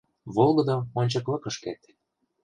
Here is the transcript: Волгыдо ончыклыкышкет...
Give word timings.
Волгыдо 0.35 0.77
ончыклыкышкет... 0.99 1.81